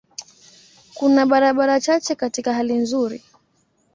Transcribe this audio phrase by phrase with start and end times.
[0.93, 3.23] Kuna barabara chache katika hali nzuri.